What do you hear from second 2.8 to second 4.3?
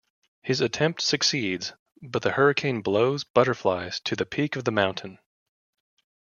blows butterflies to the